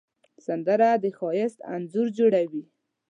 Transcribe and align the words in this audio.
سندره 0.45 0.89
د 1.03 1.05
ښایست 1.17 1.59
انځور 1.73 2.07
جوړوي 2.17 2.63